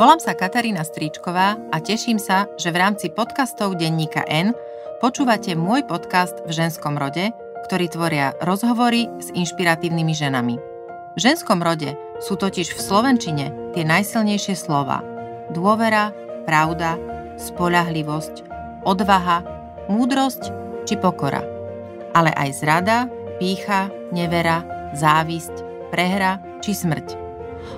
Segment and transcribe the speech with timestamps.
[0.00, 4.56] Volám sa Katarína Stríčková a teším sa, že v rámci podcastov denníka N
[5.04, 7.28] počúvate môj podcast v ženskom rode,
[7.68, 10.56] ktorý tvoria rozhovory s inšpiratívnymi ženami.
[11.14, 13.46] V ženskom rode sú totiž v slovenčine
[13.76, 15.04] tie najsilnejšie slova
[15.52, 16.14] dôvera,
[16.46, 16.96] pravda,
[17.36, 18.46] spolahlivosť,
[18.86, 19.44] odvaha,
[19.90, 20.42] múdrosť
[20.86, 21.42] či pokora.
[22.14, 23.06] Ale aj zrada,
[23.38, 24.64] pícha, nevera,
[24.96, 27.19] závisť, prehra či smrť.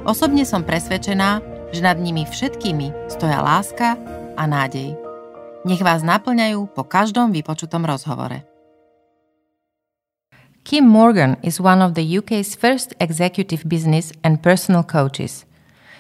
[0.03, 3.97] Osobne som presvedčená, že nad nimi všetkými stoja láska
[4.37, 4.97] a nádej.
[5.63, 8.43] Nech vás naplňajú po každom vypočutom rozhovore.
[10.63, 15.45] Kim Morgan is one of the UK's first executive business and personal coaches.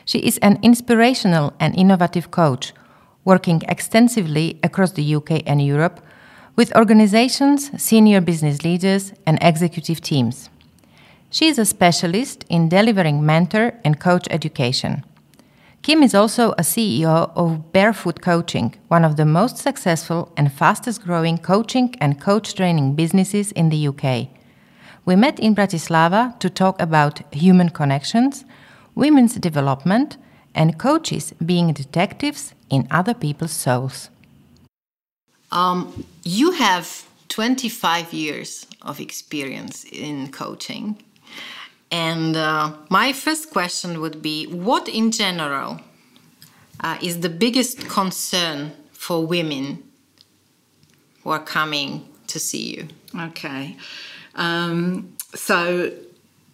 [0.04, 2.72] She is an inspirational and innovative coach,
[3.24, 6.00] working extensively across the UK and Europe
[6.56, 10.50] with organizations, senior business leaders, and executive teams.
[11.32, 15.02] She is a specialist in delivering mentor and coach education.
[15.80, 21.02] Kim is also a CEO of Barefoot Coaching, one of the most successful and fastest
[21.02, 24.28] growing coaching and coach training businesses in the UK.
[25.06, 28.44] We met in Bratislava to talk about human connections,
[28.94, 30.18] women's development,
[30.54, 34.10] and coaches being detectives in other people's souls.
[35.50, 41.02] Um, you have 25 years of experience in coaching.
[41.90, 45.80] And uh, my first question would be what, in general,
[46.80, 49.82] uh, is the biggest concern for women
[51.22, 52.88] who are coming to see you?
[53.14, 53.76] Okay.
[54.34, 55.92] Um, so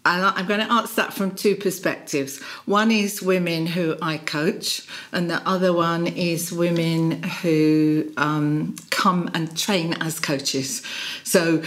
[0.04, 2.40] I'm going to answer that from two perspectives.
[2.64, 9.30] One is women who I coach, and the other one is women who um, come
[9.34, 10.82] and train as coaches.
[11.24, 11.62] So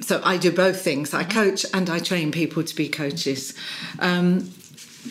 [0.00, 1.14] so I do both things.
[1.14, 3.54] I coach and I train people to be coaches.
[3.98, 4.50] Um,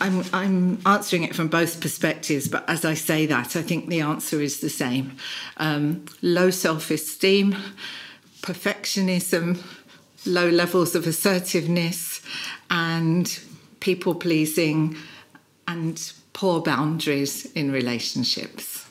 [0.00, 4.00] I'm, I'm answering it from both perspectives, but as I say that, I think the
[4.00, 5.16] answer is the same.
[5.56, 7.56] Um, low self esteem,
[8.42, 9.62] perfectionism,
[10.26, 12.20] low levels of assertiveness,
[12.70, 13.40] and
[13.80, 14.96] people pleasing,
[15.66, 18.86] and poor boundaries in relationships.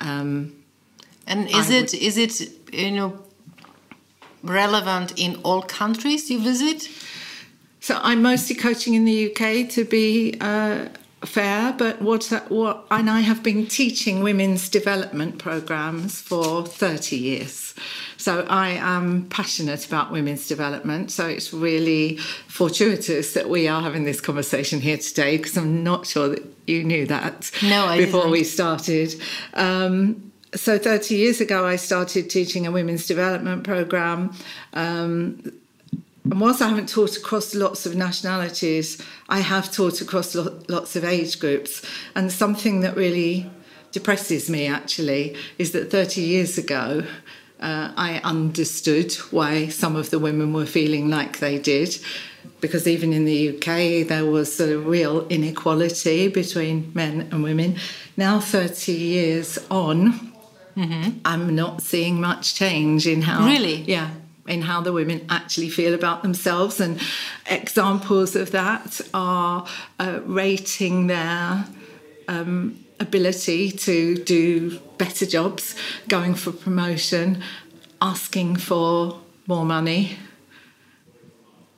[0.00, 0.56] Um,
[1.26, 3.22] and is I it would, is it you know
[4.42, 6.88] relevant in all countries you visit?
[7.80, 10.88] So I'm mostly coaching in the UK to be uh,
[11.24, 17.16] fair, but what that what and I have been teaching women's development programs for 30
[17.16, 17.74] years.
[18.16, 21.10] So I am passionate about women's development.
[21.10, 22.16] So it's really
[22.48, 26.84] fortuitous that we are having this conversation here today because I'm not sure that you
[26.84, 28.32] knew that no, before didn't.
[28.32, 29.14] we started.
[29.54, 34.34] Um, so 30 years ago, I started teaching a women's development program.
[34.72, 35.52] Um,
[36.24, 40.96] and whilst I haven't taught across lots of nationalities, I have taught across lo- lots
[40.96, 41.82] of age groups.
[42.14, 43.50] And something that really
[43.92, 47.04] depresses me actually is that 30 years ago,
[47.60, 51.98] uh, I understood why some of the women were feeling like they did.
[52.60, 57.76] Because even in the UK, there was a real inequality between men and women.
[58.16, 60.29] Now, 30 years on,
[60.76, 61.18] Mm-hmm.
[61.24, 63.46] I'm not seeing much change in how.
[63.46, 63.82] Really?
[63.82, 64.10] Yeah.
[64.46, 66.80] In how the women actually feel about themselves.
[66.80, 67.00] And
[67.48, 69.66] examples of that are
[69.98, 71.66] uh, rating their
[72.28, 75.74] um, ability to do better jobs,
[76.08, 77.42] going for promotion,
[78.00, 80.16] asking for more money.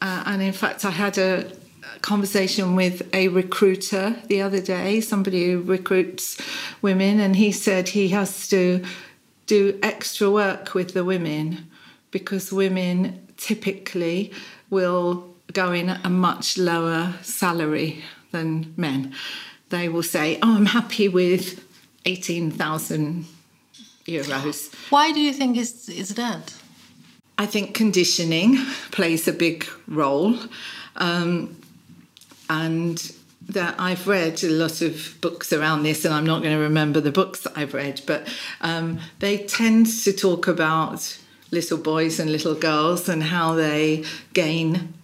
[0.01, 1.51] Uh, and in fact, I had a,
[2.03, 6.41] conversation with a recruiter the other day, somebody who recruits
[6.83, 8.85] women, and he said he has to
[9.47, 11.69] do extra work with the women
[12.11, 14.33] because women typically
[14.71, 19.15] will go in at a much lower salary than men.
[19.71, 21.65] They will say, Oh, I'm happy with
[22.05, 23.25] 18,000
[24.07, 24.75] euros.
[24.91, 26.55] Why do you think is, is that?
[27.39, 28.59] I think conditioning
[28.91, 30.37] plays a big role.
[30.97, 31.57] Um,
[32.53, 33.13] and
[33.49, 37.01] that I've read a lot of books around this, and I'm not going to remember
[37.01, 38.29] the books that I've read, but
[38.61, 41.19] um, they tend to talk about
[41.51, 44.95] little boys and little girls and how they gain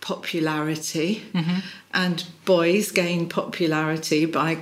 [0.00, 1.60] popularity, mm-hmm.
[1.92, 4.58] and boys gain popularity by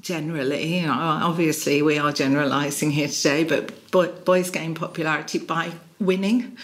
[0.00, 0.92] generally, you know,
[1.30, 6.56] obviously we are generalizing here today, but boys gain popularity by winning,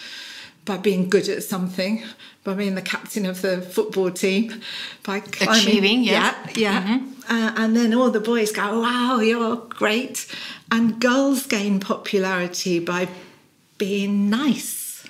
[0.65, 2.03] by being good at something,
[2.43, 4.61] by being the captain of the football team,
[5.03, 5.61] by climbing.
[5.61, 6.35] Achieving, yeah.
[6.47, 6.83] Yeah, yeah.
[6.83, 7.33] Mm-hmm.
[7.33, 10.27] Uh, and then all the boys go, wow, you're great.
[10.71, 13.07] And girls gain popularity by
[13.77, 15.05] being nice.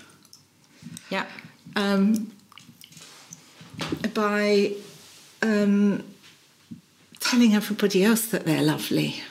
[1.09, 1.25] Yeah.
[1.75, 2.31] Um,
[4.13, 4.73] by
[5.41, 6.03] um,
[7.19, 9.21] telling everybody else that they're lovely.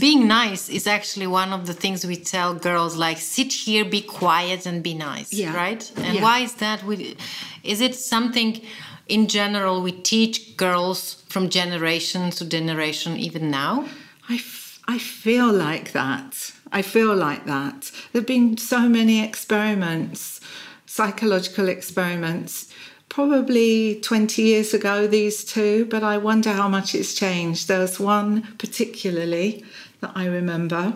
[0.00, 4.00] Being nice is actually one of the things we tell girls like sit here, be
[4.00, 5.54] quiet and be nice, Yeah.
[5.54, 5.90] right?
[5.96, 6.22] And Yeah.
[6.22, 6.82] why is that?
[6.84, 7.16] We,
[7.62, 8.60] is it something
[9.06, 13.84] in general we teach girls from generation to generation even now?
[14.28, 16.52] I, f- I feel like that.
[16.72, 17.90] I feel like that.
[18.12, 20.40] There have been so many experiments,
[20.86, 22.66] psychological experiments,
[23.14, 27.68] probably 20 years ago, these two, but I wonder how much it's changed.
[27.68, 29.64] There was one particularly
[30.00, 30.94] that I remember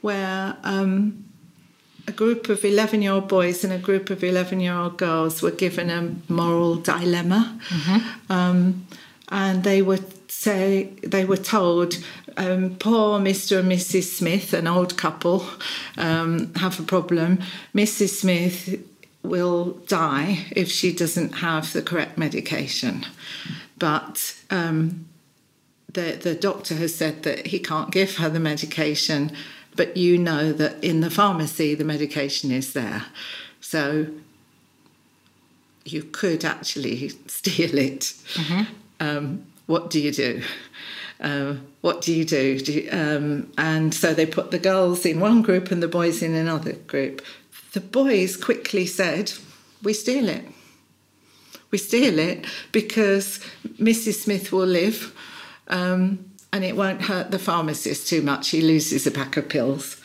[0.00, 1.26] where um,
[2.08, 5.42] a group of 11 year old boys and a group of 11 year old girls
[5.42, 7.60] were given a moral dilemma.
[8.30, 8.86] Um,
[9.28, 9.98] and they were
[10.28, 11.98] say they were told
[12.38, 13.58] um, poor Mr.
[13.60, 14.04] and Mrs.
[14.04, 15.44] Smith, an old couple,
[15.98, 17.40] um, have a problem.
[17.74, 18.08] Mrs.
[18.20, 18.82] Smith
[19.22, 23.06] will die if she doesn't have the correct medication.
[23.78, 25.06] But um,
[25.92, 29.32] the, the doctor has said that he can't give her the medication,
[29.76, 33.06] but you know that in the pharmacy the medication is there.
[33.60, 34.06] So
[35.84, 38.14] you could actually steal it.
[39.00, 40.42] Um, what do you do?
[41.20, 42.58] Uh, what do you do?
[42.58, 46.22] do you, um, and so they put the girls in one group and the boys
[46.22, 47.22] in another group.
[47.72, 49.32] The boys quickly said,
[49.82, 50.44] We steal it.
[51.70, 53.40] We steal it because
[53.78, 54.22] Mrs.
[54.22, 55.14] Smith will live
[55.68, 58.50] um, and it won't hurt the pharmacist too much.
[58.50, 59.96] He loses a pack of pills.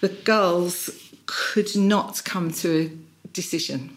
[0.00, 0.90] The girls
[1.26, 2.90] could not come to
[3.24, 3.96] a decision.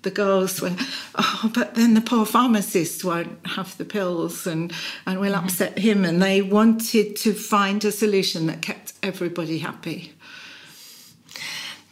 [0.00, 0.74] The girls were,
[1.16, 4.72] oh, but then the poor pharmacist won't have the pills and,
[5.04, 6.06] and will upset him.
[6.06, 10.14] And they wanted to find a solution that kept everybody happy.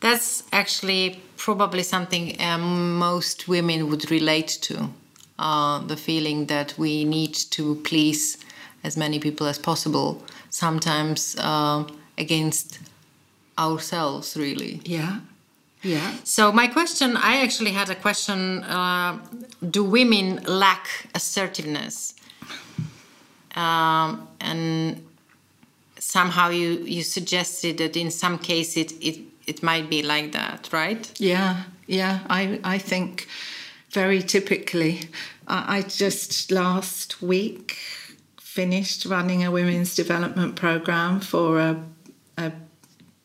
[0.04, 4.90] That's actually probably something um, most women would relate to.
[5.38, 8.36] Uh, the feeling that we need to please
[8.84, 11.84] as many people as possible, sometimes uh,
[12.18, 12.80] against
[13.58, 14.82] ourselves, really.
[14.84, 15.20] Yeah.
[15.82, 16.12] Yeah.
[16.22, 19.18] So, my question I actually had a question uh,
[19.70, 22.14] Do women lack assertiveness?
[23.56, 25.02] Um, and
[25.98, 30.68] somehow you, you suggested that in some cases it, it, it might be like that,
[30.72, 31.10] right?
[31.18, 32.20] Yeah, yeah.
[32.28, 33.28] I I think
[33.90, 35.08] very typically.
[35.46, 37.76] I, I just last week
[38.40, 41.84] finished running a women's development program for a,
[42.38, 42.52] a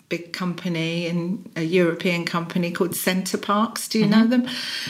[0.09, 3.87] big company in a European company called Center Parcs.
[3.87, 4.47] Do you know them?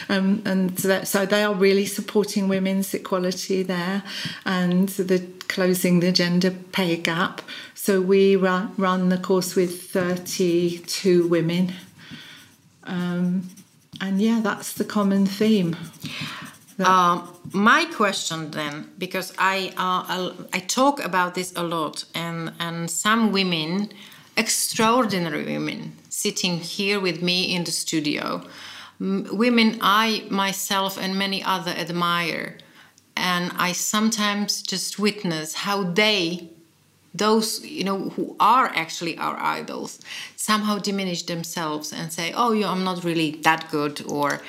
[0.07, 4.03] Um, and so, that, so they are really supporting women's equality there
[4.45, 5.19] and the
[5.49, 7.41] closing the gender pay gap.
[7.75, 11.73] So we run, run the course with 32 women.
[12.85, 13.49] Um,
[13.99, 15.75] and yeah, that's the common theme.
[16.79, 22.89] Um, my question then, because I uh, I talk about this a lot, and and
[22.89, 23.91] some women,
[24.39, 28.41] extraordinary women, sitting here with me in the studio,
[29.01, 32.57] m- women I myself and many other admire,
[33.17, 36.49] and I sometimes just witness how they
[37.13, 39.99] those you know who are actually our idols
[40.35, 44.39] somehow diminish themselves and say oh yeah i'm not really that good or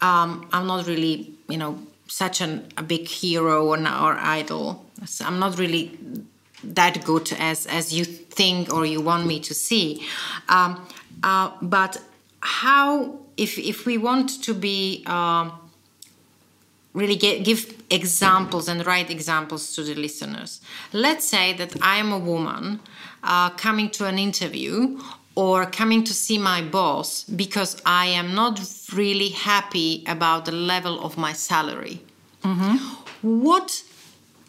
[0.00, 1.78] um, i'm not really you know
[2.08, 4.84] such an, a big hero or, or idol.
[5.04, 5.96] So i'm not really
[6.74, 10.02] that good as as you think or you want me to see
[10.48, 10.86] um,
[11.22, 12.00] uh, but
[12.40, 15.52] how if if we want to be um,
[16.96, 20.60] really get, give examples and write examples to the listeners.
[20.92, 22.80] Let's say that I am a woman
[23.22, 24.98] uh, coming to an interview
[25.34, 28.58] or coming to see my boss because I am not
[28.94, 32.00] really happy about the level of my salary.
[33.20, 33.82] What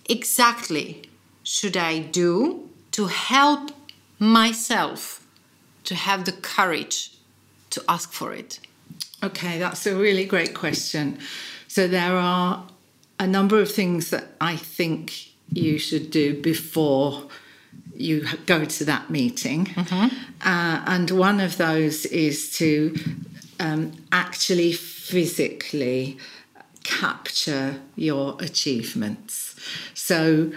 [0.07, 1.01] exactly
[1.48, 3.72] should I do to help
[4.20, 5.25] myself
[5.86, 7.13] to have the courage
[7.70, 8.60] to ask for it?
[9.24, 11.18] Okay, that's a really great question.
[11.70, 12.68] So there are
[13.18, 17.30] a number of things that I think you should do before
[17.96, 19.70] you go to that meeting.
[20.42, 22.94] Uh, and one of those is to
[23.62, 26.18] um, actually physically
[26.84, 29.56] capture your achievements.
[29.94, 30.51] So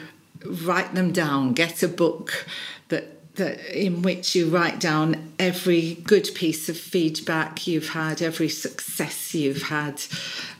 [0.45, 2.47] write them down, get a book
[2.89, 8.49] that that in which you write down every good piece of feedback you've had, every
[8.49, 10.03] success you've had,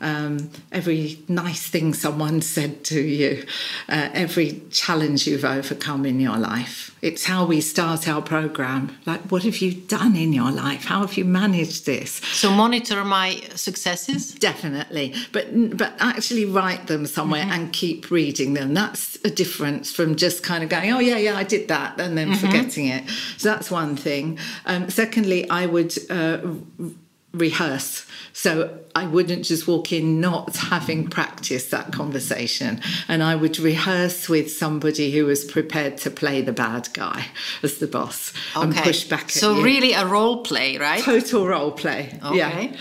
[0.01, 3.45] um, every nice thing someone said to you,
[3.89, 6.97] uh, every challenge you've overcome in your life.
[7.03, 8.97] It's how we start our program.
[9.07, 10.85] Like, what have you done in your life?
[10.85, 12.13] How have you managed this?
[12.33, 14.33] So monitor my successes.
[14.35, 15.47] Definitely, but
[15.77, 17.53] but actually write them somewhere mm-hmm.
[17.53, 18.75] and keep reading them.
[18.75, 22.17] That's a difference from just kind of going, oh yeah, yeah, I did that, and
[22.17, 22.47] then mm-hmm.
[22.47, 23.09] forgetting it.
[23.37, 24.39] So that's one thing.
[24.67, 25.97] Um, secondly, I would.
[26.11, 26.39] Uh,
[27.33, 28.07] rehearse.
[28.33, 32.81] So I wouldn't just walk in not having practiced that conversation.
[33.09, 37.27] And I would rehearse with somebody who was prepared to play the bad guy
[37.63, 38.67] as the boss okay.
[38.67, 41.03] and push back So really a role play, right?
[41.03, 42.19] Total role play.
[42.25, 42.37] Okay.
[42.37, 42.77] Yeah.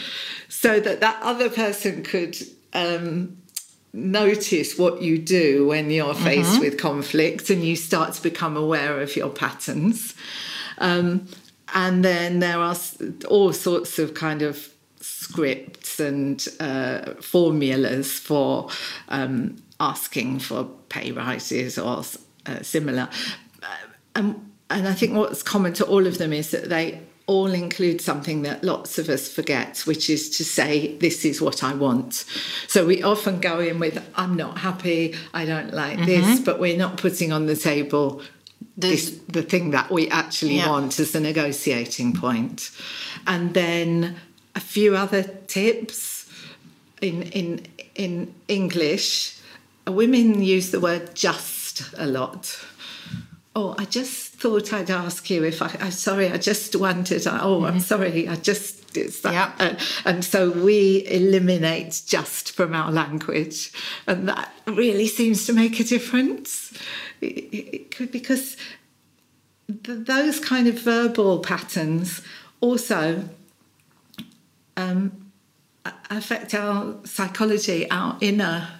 [0.47, 2.37] So that that other person could
[2.73, 3.37] um,
[3.93, 6.61] notice what you do when you're faced mm-hmm.
[6.61, 10.13] with conflict and you start to become aware of your patterns.
[10.77, 11.27] Um,
[11.73, 12.75] and then there are
[13.27, 14.69] all sorts of kind of
[14.99, 18.69] scripts and uh, formulas for
[19.09, 22.03] um, asking for pay rises or
[22.45, 23.09] uh, similar.
[24.15, 28.01] Um, and I think what's common to all of them is that they all include
[28.01, 32.25] something that lots of us forget, which is to say, This is what I want.
[32.67, 36.05] So we often go in with, I'm not happy, I don't like mm-hmm.
[36.05, 38.23] this, but we're not putting on the table
[38.75, 40.69] this, the thing that we actually yeah.
[40.69, 42.71] want as a negotiating point.
[43.27, 44.15] And then
[44.55, 46.27] a few other tips
[46.99, 49.37] in in in English.
[49.85, 52.59] Women use the word just a lot.
[53.55, 55.75] Oh, I just thought I'd ask you if I.
[55.81, 57.27] I'm sorry, I just wanted.
[57.27, 57.65] Oh, mm-hmm.
[57.65, 58.97] I'm sorry, I just.
[58.97, 59.33] It's that.
[59.33, 59.51] Yeah.
[59.59, 63.71] Uh, and so we eliminate just from our language,
[64.07, 66.73] and that really seems to make a difference.
[67.21, 68.55] It, it could because
[69.67, 72.21] th- those kind of verbal patterns
[72.61, 73.29] also
[74.77, 75.31] um,
[76.09, 78.78] affect our psychology, our inner.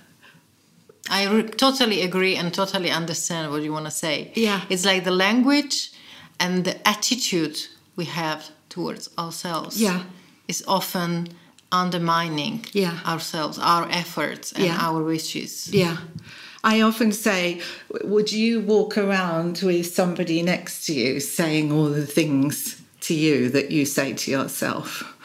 [1.10, 4.32] I re- totally agree and totally understand what you want to say.
[4.36, 4.62] Yeah.
[4.70, 5.92] It's like the language
[6.40, 7.58] and the attitude
[7.96, 9.82] we have towards ourselves.
[9.82, 10.04] Yeah.
[10.48, 11.28] Is often
[11.72, 13.00] undermining yeah.
[13.06, 14.78] ourselves, our efforts, and yeah.
[14.80, 15.72] our wishes.
[15.72, 15.98] Yeah.
[16.64, 17.62] I often say,
[18.04, 23.50] would you walk around with somebody next to you saying all the things to you
[23.50, 25.16] that you say to yourself?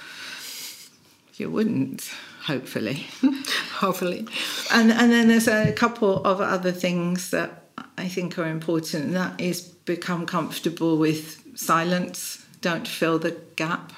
[1.37, 2.09] You wouldn't,
[2.45, 3.07] hopefully.
[3.75, 4.27] hopefully.
[4.73, 7.65] And, and then there's a couple of other things that
[7.99, 13.93] I think are important, and that is become comfortable with silence, don't fill the gap,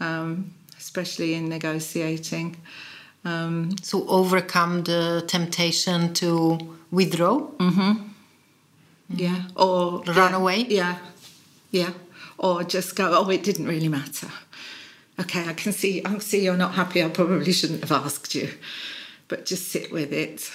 [0.00, 2.56] um, especially in negotiating.
[3.24, 6.58] Um, so overcome the temptation to
[6.90, 7.40] withdraw.
[7.58, 8.08] Mm-hmm.
[9.10, 10.66] Yeah, or run yeah, away.
[10.68, 10.98] Yeah,
[11.70, 11.90] yeah,
[12.38, 13.12] or just go.
[13.14, 14.28] Oh, it didn't really matter.
[15.20, 16.00] Okay, I can see.
[16.00, 17.02] I can see you're not happy.
[17.02, 18.48] I probably shouldn't have asked you,
[19.28, 20.50] but just sit with it.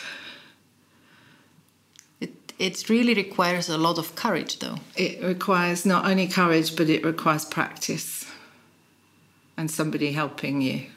[2.19, 4.77] It it really requires a lot of courage, though.
[4.95, 8.25] It requires not only courage, but it requires practice
[9.55, 10.87] and somebody helping you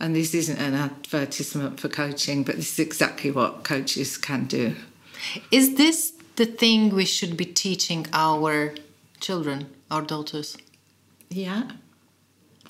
[0.00, 4.76] and this isn't an advertisement for coaching, but this is exactly what coaches can do.
[5.50, 8.74] Is this the thing we should be teaching our
[9.18, 10.56] children, our daughters?
[11.30, 11.72] Yeah.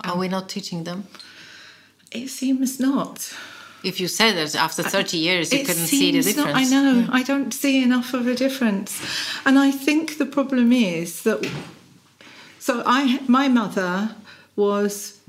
[0.04, 1.06] Are um, we not teaching them?
[2.10, 3.34] It seems not.
[3.84, 6.36] If you said that after 30 years you couldn't see the difference.
[6.36, 7.08] Not, I know, yeah.
[7.12, 9.00] I don't see enough of a difference.
[9.44, 11.48] And I think the problem is that.
[12.58, 14.16] So I, my mother
[14.56, 15.20] was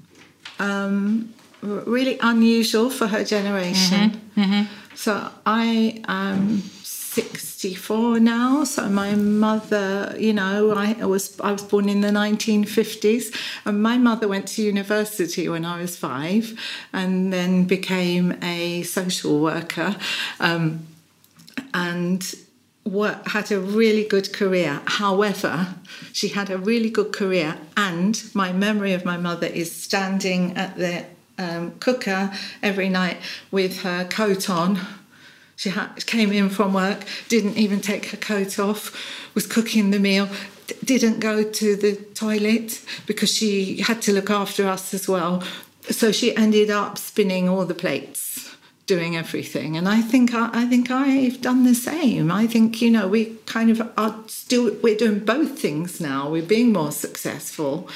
[0.57, 4.11] um, really unusual for her generation.
[4.11, 4.41] Mm-hmm.
[4.41, 4.95] Mm-hmm.
[4.95, 6.63] So I am
[7.19, 8.63] 64 now.
[8.63, 13.35] So my mother, you know, I was I was born in the 1950s,
[13.65, 16.57] and my mother went to university when I was five,
[16.93, 19.97] and then became a social worker,
[20.39, 20.87] um,
[21.73, 22.23] and
[22.85, 24.81] work, had a really good career.
[24.85, 25.75] However,
[26.13, 30.77] she had a really good career, and my memory of my mother is standing at
[30.77, 31.05] the
[31.37, 32.31] um, cooker
[32.63, 33.17] every night
[33.51, 34.79] with her coat on.
[35.59, 35.73] She
[36.05, 38.95] came in from work, didn't even take her coat off,
[39.35, 40.29] was cooking the meal,
[40.85, 45.43] didn't go to the toilet because she had to look after us as well.
[45.89, 49.75] So she ended up spinning all the plates, doing everything.
[49.75, 52.31] And I think I, I think I've done the same.
[52.31, 56.29] I think you know we kind of are still we're doing both things now.
[56.29, 57.89] We're being more successful,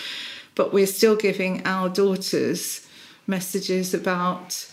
[0.56, 2.86] but we're still giving our daughters
[3.26, 4.73] messages about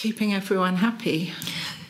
[0.00, 1.30] keeping everyone happy.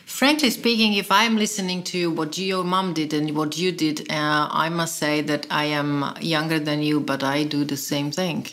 [0.05, 4.49] frankly speaking, if I'm listening to what your mom did and what you did, uh,
[4.51, 8.47] I must say that I am younger than you, but I do the same thing.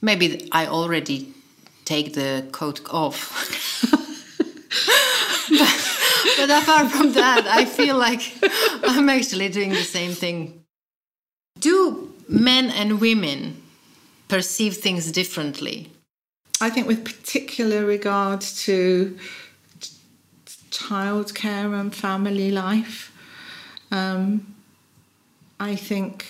[0.00, 1.34] Maybe I already
[1.84, 3.18] take the coat off.
[5.50, 5.76] but,
[6.38, 8.22] but apart from that, I feel like
[8.84, 10.64] I'm actually doing the same thing.
[11.60, 13.62] Do men and women
[14.28, 15.92] perceive things differently?
[16.60, 19.16] I think, with particular regard to
[20.70, 23.12] childcare and family life,
[23.90, 24.54] um,
[25.60, 26.26] I think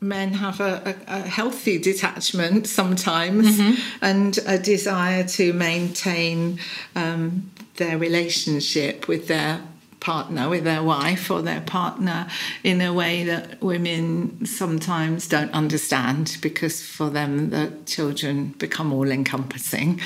[0.00, 3.80] men have a, a, a healthy detachment sometimes mm-hmm.
[4.02, 6.58] and a desire to maintain
[6.94, 9.62] um, their relationship with their
[10.04, 12.28] partner, with their wife or their partner,
[12.62, 19.10] in a way that women sometimes don't understand because for them the children become all
[19.10, 19.98] encompassing.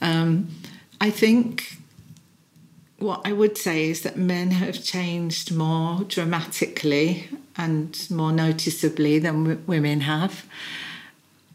[0.00, 0.48] Um,
[1.00, 1.76] I think
[2.98, 9.44] what I would say is that men have changed more dramatically and more noticeably than
[9.44, 10.46] w- women have.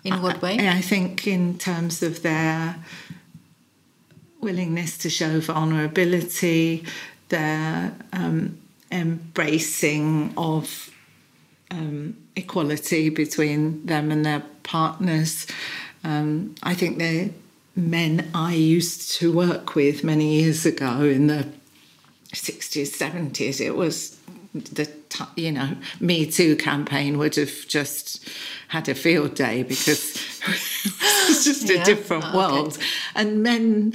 [0.03, 0.59] In what way?
[0.59, 2.75] I, I think in terms of their
[4.41, 6.85] willingness to show vulnerability,
[7.29, 8.57] their um,
[8.91, 10.91] embracing of
[11.71, 15.47] um, equality between them and their partners.
[16.03, 17.31] Um, I think the
[17.75, 21.47] men I used to work with many years ago in the
[22.33, 24.17] 60s, 70s, it was
[24.53, 24.89] the
[25.35, 28.27] you know Me Too campaign would have just
[28.69, 30.15] had a field day because
[30.47, 31.81] it's just yeah.
[31.81, 32.73] a different oh, world.
[32.73, 32.85] Okay.
[33.15, 33.93] And men,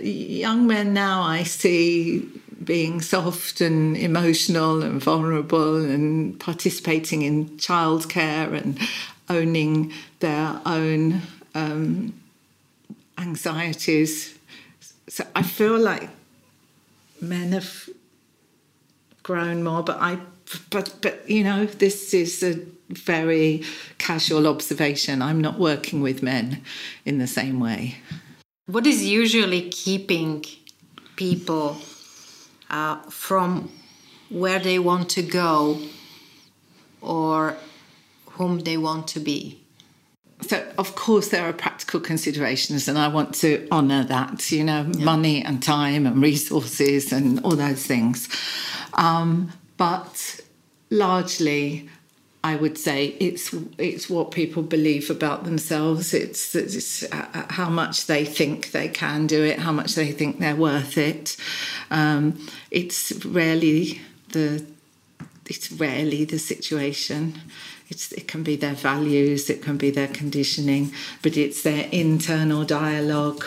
[0.00, 2.28] young men now, I see
[2.64, 8.78] being soft and emotional and vulnerable and participating in childcare and
[9.28, 11.22] owning their own
[11.54, 12.12] um,
[13.18, 14.38] anxieties.
[15.08, 16.08] So I feel like
[17.20, 17.88] men have
[19.22, 20.18] grown more, but I,
[20.70, 23.62] but but you know, this is a very
[23.98, 25.22] casual observation.
[25.22, 26.62] I'm not working with men
[27.04, 27.96] in the same way.
[28.66, 30.44] What is usually keeping
[31.16, 31.76] people
[32.74, 33.70] uh, from
[34.30, 35.78] where they want to go
[37.00, 37.56] or
[38.30, 39.60] whom they want to be.
[40.40, 44.90] So, of course, there are practical considerations, and I want to honour that, you know,
[44.92, 45.04] yeah.
[45.04, 48.28] money and time and resources and all those things.
[48.94, 50.40] Um, but
[50.90, 51.88] largely,
[52.44, 56.12] I would say it's it's what people believe about themselves.
[56.12, 60.54] It's, it's, how much they think they can do it, how much they think they're
[60.54, 61.38] worth it.
[61.90, 64.02] Um, it's rarely
[64.32, 64.62] the
[65.46, 67.40] it's rarely the situation.
[67.88, 72.64] It's, it can be their values, it can be their conditioning, but it's their internal
[72.64, 73.44] dialogue,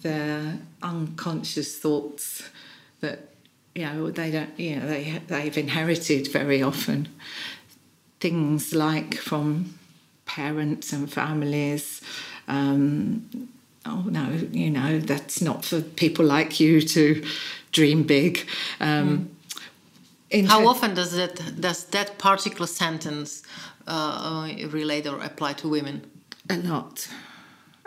[0.00, 2.48] their unconscious thoughts
[3.00, 3.31] that
[3.74, 7.08] you know they don't you know they they've inherited very often
[8.20, 9.74] things like from
[10.26, 12.02] parents and families
[12.48, 13.48] um,
[13.86, 17.24] oh no you know that's not for people like you to
[17.72, 18.46] dream big
[18.80, 19.30] um,
[20.30, 20.46] mm.
[20.46, 23.42] how often does that does that particular sentence
[23.86, 26.02] uh, relate or apply to women
[26.50, 27.08] a lot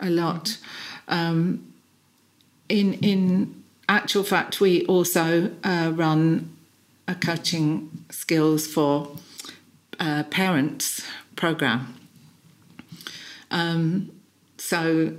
[0.00, 1.14] a lot mm-hmm.
[1.14, 1.72] um,
[2.68, 6.56] in in actual fact, we also uh, run
[7.08, 9.16] a coaching skills for
[10.00, 11.04] uh, parents
[11.36, 11.94] program.
[13.50, 14.10] Um,
[14.58, 15.14] so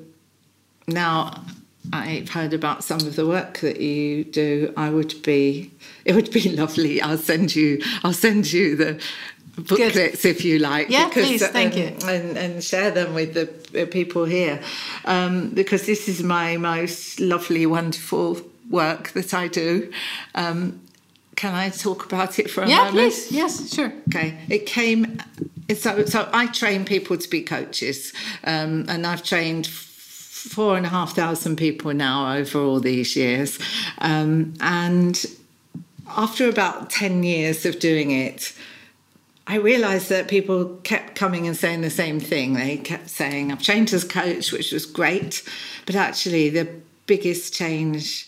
[0.88, 1.44] now
[1.94, 4.74] I've heard about some of the work that you do.
[4.76, 5.72] I would be,
[6.06, 7.02] it would be lovely.
[7.02, 9.02] I'll send you, I'll send you the
[9.56, 10.30] booklets Good.
[10.30, 10.90] if you like.
[10.90, 11.86] Yeah, because, please, thank um, you.
[12.06, 14.62] And, and share them with the people here,
[15.06, 19.92] um, because this is my most lovely, wonderful work that I do.
[20.36, 20.82] Um,
[21.36, 22.96] can I talk about it for a yeah, moment?
[22.96, 23.32] Yeah, please.
[23.32, 23.94] Yes, sure.
[24.10, 24.38] Okay.
[24.50, 25.22] It came.
[25.76, 28.12] So, so I train people to be coaches,
[28.44, 33.60] um, and I've trained four and a half thousand people now over all these years,
[34.00, 35.26] um, and
[36.10, 38.54] after about ten years of doing it.
[39.50, 42.56] I realized that people kept coming and saying the same thing.
[42.56, 45.42] They kept saying, I've changed as coach, which was great,
[45.86, 46.68] but actually, the
[47.06, 48.28] biggest change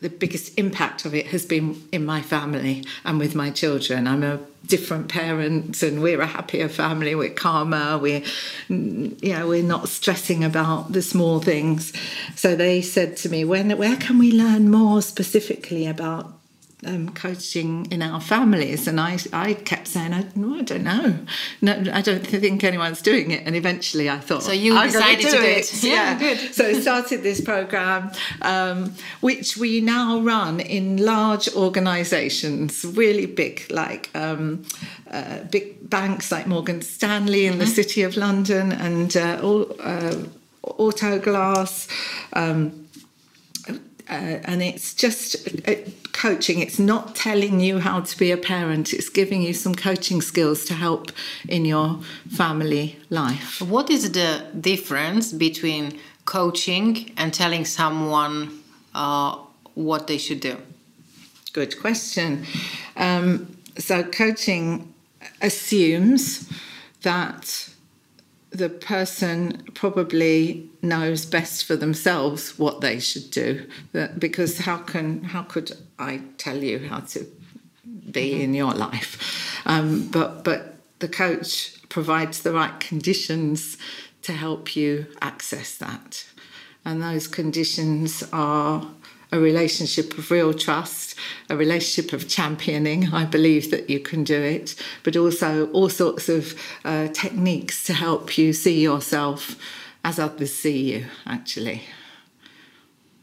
[0.00, 4.06] the biggest impact of it has been in my family and with my children.
[4.06, 8.22] I'm a different parent and we're a happier family, we're calmer, we're
[8.68, 11.92] you know, we're not stressing about the small things.
[12.36, 16.37] So they said to me, when where can we learn more specifically about
[16.86, 21.18] um, coaching in our families, and I, I kept saying, I, I don't know,
[21.60, 23.42] no, I don't think anyone's doing it.
[23.46, 25.58] And eventually, I thought, so you I'm decided do to do it.
[25.74, 25.82] it.
[25.82, 26.54] Yeah, Yeah, good.
[26.54, 28.12] so I started this program,
[28.42, 34.64] um, which we now run in large organisations, really big, like um,
[35.10, 40.14] uh, big banks like Morgan Stanley in the City of London and uh, all, uh,
[40.62, 41.88] Autoglass.
[42.34, 42.86] Um,
[43.68, 44.12] uh,
[44.44, 45.36] and it's just
[45.68, 45.74] uh,
[46.18, 46.58] coaching.
[46.58, 48.92] It's not telling you how to be a parent.
[48.92, 51.12] It's giving you some coaching skills to help
[51.48, 53.62] in your family life.
[53.62, 58.62] What is the difference between coaching and telling someone
[58.94, 59.36] uh,
[59.74, 60.56] what they should do?
[61.52, 62.44] Good question.
[62.96, 64.92] Um, so, coaching
[65.40, 66.50] assumes
[67.02, 67.70] that
[68.50, 73.66] the person probably knows best for themselves what they should do.
[74.18, 77.26] Because how can how could i tell you how to
[78.10, 79.62] be in your life?
[79.66, 83.76] Um, but but the coach provides the right conditions
[84.22, 86.26] to help you access that.
[86.84, 88.86] And those conditions are
[89.30, 91.14] a relationship of real trust,
[91.50, 93.12] a relationship of championing.
[93.12, 97.92] I believe that you can do it, but also all sorts of uh, techniques to
[97.92, 99.56] help you see yourself
[100.04, 101.82] as others see you, actually.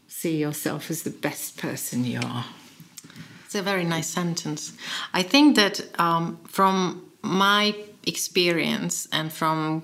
[0.06, 2.46] See yourself as the best person you are.
[3.44, 4.72] It's a very nice sentence.
[5.12, 9.82] I think that um, from my experience and from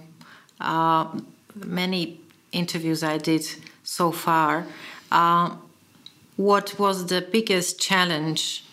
[0.61, 1.07] uh,
[1.55, 2.21] many
[2.53, 3.45] interviews I did
[3.83, 4.67] so far,
[5.11, 5.57] uh,
[6.37, 8.65] what was the biggest challenge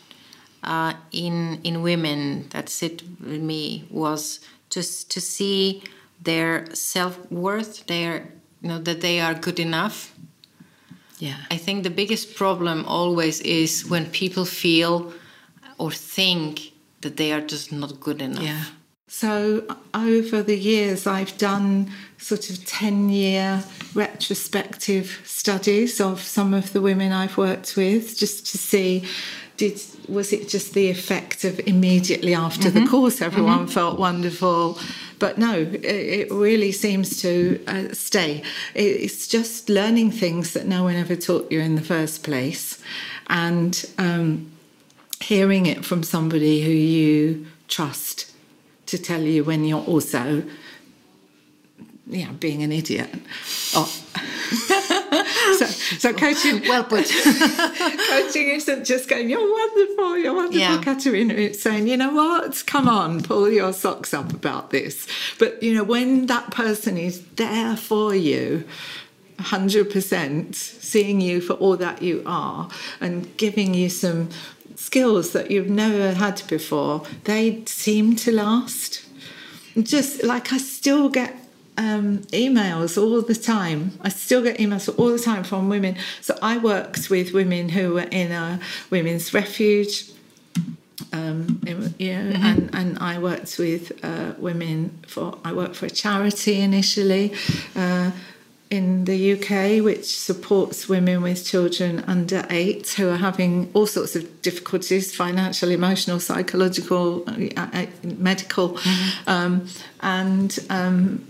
[0.63, 5.83] uh, in in women that sit with me was just to see
[6.21, 10.13] their self worth, their you know that they are good enough.
[11.19, 11.37] Yeah.
[11.51, 15.13] I think the biggest problem always is when people feel
[15.77, 18.43] or think that they are just not good enough.
[18.43, 18.63] Yeah.
[19.09, 23.63] So over the years, I've done sort of 10 year
[23.95, 29.03] retrospective studies of some of the women I've worked with just to see
[29.57, 34.79] did was it just the effect of immediately after the course everyone felt wonderful?
[35.17, 38.43] But no it, it really seems to uh, stay.
[38.73, 42.81] It's just learning things that no one ever taught you in the first place.
[43.27, 44.49] And um,
[45.19, 48.28] hearing it from somebody who you trust
[48.89, 50.43] to tell you when you're also
[52.07, 53.09] yeah being an idiot
[53.75, 53.85] oh.
[55.59, 57.05] so, so coaching Well put.
[58.09, 60.81] coaching isn't just going you're wonderful you're wonderful Yeah.
[60.81, 65.61] Katerina it's saying you know what come on pull your socks up about this but
[65.61, 68.63] you know when that person is there for you
[69.39, 74.29] 100% seeing you for all that you are and giving you some
[74.79, 79.05] skills that you've never had before they seem to last
[79.83, 81.35] just like I still get
[81.77, 83.97] um, emails all the time.
[84.01, 85.95] I still get emails all the time from women.
[86.21, 90.11] So I worked with women who were in a women's refuge.
[91.13, 95.37] Um, you know, and, and I worked with uh, women for.
[95.45, 97.33] I worked for a charity initially
[97.75, 98.11] uh,
[98.69, 104.15] in the UK, which supports women with children under eight who are having all sorts
[104.15, 108.77] of difficulties financial, emotional, psychological, uh, uh, medical.
[109.25, 109.67] Um,
[110.01, 111.27] and um,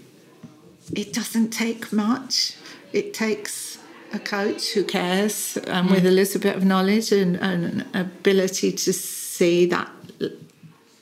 [0.94, 2.56] it doesn't take much.
[2.92, 3.78] It takes
[4.12, 8.92] a coach who cares um, with a little bit of knowledge and, and ability to
[8.92, 9.90] see that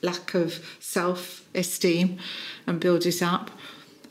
[0.02, 2.18] lack of self esteem
[2.66, 3.50] and build it up.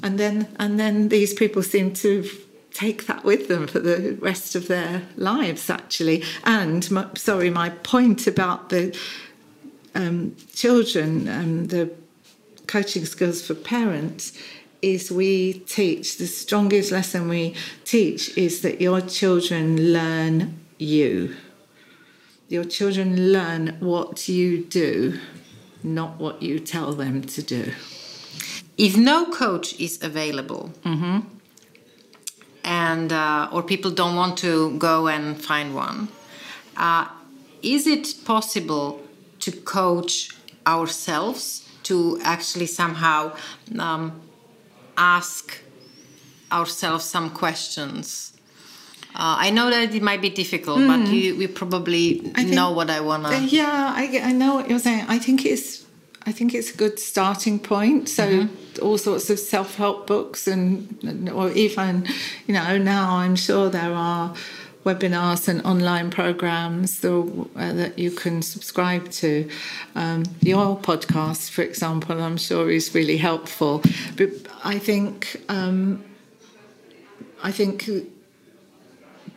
[0.04, 2.30] And then, and then these people seem to
[2.74, 6.24] take that with them for the rest of their lives, actually.
[6.44, 8.96] And my, sorry, my point about the
[9.96, 11.92] um, children, and the
[12.68, 14.38] coaching skills for parents
[14.82, 21.36] is we teach the strongest lesson we teach is that your children learn you
[22.48, 25.20] your children learn what you do
[25.82, 27.72] not what you tell them to do
[28.78, 30.72] if no coach is available
[32.64, 36.08] and uh, or people don't want to go and find one
[36.78, 37.08] uh,
[37.62, 39.02] is it possible
[39.40, 40.30] to coach
[40.66, 43.32] ourselves to actually somehow
[43.80, 44.12] um,
[44.98, 45.62] ask
[46.52, 48.34] ourselves some questions
[49.16, 52.32] uh, I know that it might be difficult, but you, we probably Hmm.
[52.34, 53.30] Think- know what I wanna.
[53.30, 55.06] Uh, yeah, I, I know what you're saying.
[55.08, 55.87] I think it's
[56.28, 58.10] I think it's a good starting point.
[58.10, 58.50] So
[58.82, 62.06] all sorts of self help books and or even
[62.48, 64.36] you know now I'm sure there are
[64.84, 67.24] webinars and online programs uh,
[67.56, 69.50] that you can subscribe to.
[69.96, 73.82] Um, your podcast, for example, I'm sure is really helpful.
[74.18, 74.32] But
[74.66, 76.04] I think um,
[77.42, 77.90] I think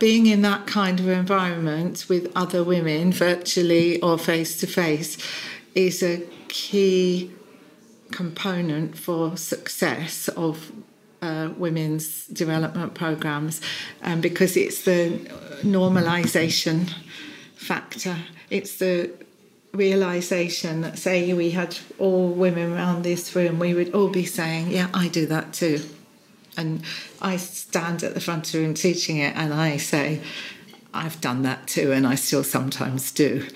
[0.00, 5.18] being in that kind of environment with other women, virtually or face to face,
[5.76, 7.30] is a key
[8.10, 10.72] component for success of
[11.22, 13.60] uh, women's development programs
[14.02, 15.18] um, because it's the
[15.62, 16.92] normalization
[17.54, 18.16] factor.
[18.50, 19.10] It's the
[19.72, 24.70] realization that, say, we had all women around this room, we would all be saying,
[24.70, 25.82] Yeah, I do that too.
[26.56, 26.82] And
[27.22, 30.20] I stand at the front of the room teaching it and I say,
[30.92, 33.46] I've done that too, and I still sometimes do.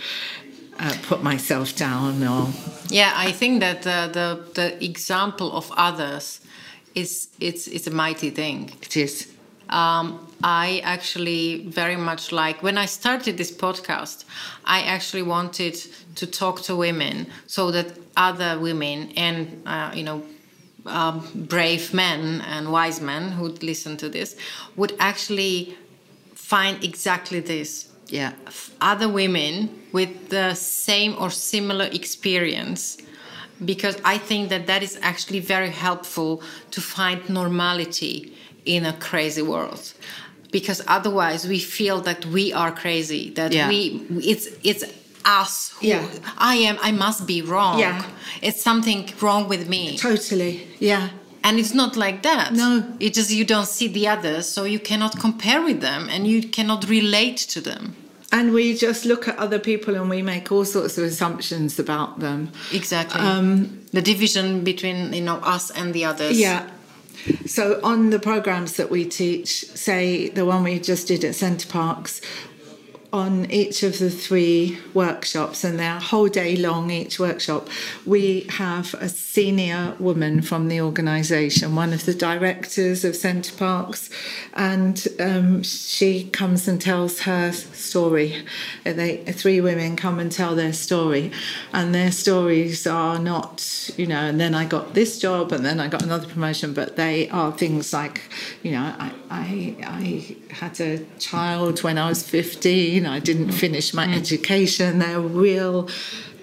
[0.77, 2.49] Uh, put myself down or
[2.89, 6.41] yeah i think that uh, the the example of others
[6.95, 8.71] is it's it's a mighty thing.
[8.83, 9.29] It is.
[9.69, 14.25] Um, I actually very much like when I started this podcast.
[14.65, 15.75] I actually wanted
[16.17, 20.23] to talk to women so that other women and uh, you know
[20.87, 24.37] um, brave men and wise men who'd listen to this
[24.77, 25.77] would actually
[26.35, 27.89] find exactly this.
[28.09, 28.33] Yeah,
[28.81, 32.99] other women with the same or similar experience
[33.65, 39.43] because I think that that is actually very helpful to find normality in a crazy
[39.43, 39.95] world.
[40.51, 43.69] Because otherwise we feel that we are crazy that yeah.
[43.69, 44.85] we it's it's
[45.25, 46.07] us who yeah.
[46.39, 47.79] I am I must be wrong.
[47.79, 48.05] Yeah.
[48.43, 49.97] It's something wrong with me.
[49.99, 50.69] Totally.
[50.79, 51.09] Yeah
[51.45, 52.55] and it's not like that.
[52.55, 52.85] No.
[52.99, 56.43] It's just you don't see the others so you cannot compare with them and you
[56.49, 57.95] cannot relate to them.
[58.33, 62.19] And we just look at other people and we make all sorts of assumptions about
[62.19, 62.51] them.
[62.73, 63.21] Exactly.
[63.21, 66.41] Um, the division between you know us and the others.
[66.41, 66.69] Yeah.
[67.47, 71.69] So on the programs that we teach say the one we just did at Center
[71.69, 72.21] Parcs
[73.15, 77.69] on each of the three workshops, and they're whole day long each workshop,
[78.05, 84.11] we have a senior woman from the organisation, one of the directors of Center Parcs,
[84.55, 88.45] and um, she comes and tells her story.
[88.83, 91.31] They three women come and tell their story,
[91.73, 94.23] and their stories are not, you know.
[94.27, 97.53] And then I got this job, and then I got another promotion, but they are
[97.53, 98.23] things like,
[98.65, 102.23] you know, I I, I had a child when I was
[103.05, 104.17] fifteen I didn't finish my mm.
[104.17, 104.99] education.
[104.99, 105.89] They're real,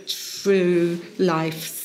[0.08, 1.78] true life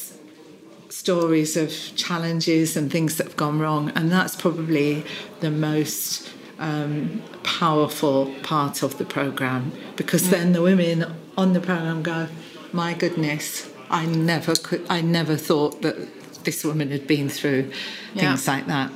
[0.88, 3.92] stories of challenges and things that have gone wrong.
[3.94, 5.04] And that's probably
[5.40, 10.30] the most um, powerful part of the program because mm.
[10.30, 11.04] then the women
[11.36, 12.28] on the program go,
[12.72, 15.96] my goodness, I never could, I never thought that
[16.44, 17.70] this woman had been through
[18.14, 18.22] yeah.
[18.22, 18.90] things like that.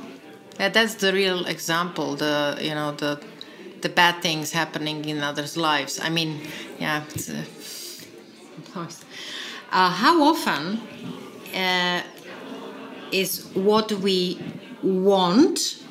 [0.59, 2.15] Yeah, that's the real example.
[2.15, 3.19] The you know the
[3.81, 5.99] the bad things happening in others' lives.
[5.99, 6.41] I mean,
[6.79, 8.85] yeah, uh.
[9.71, 10.79] Uh, how often
[11.55, 12.01] uh,
[13.11, 14.39] is what we
[14.83, 15.81] want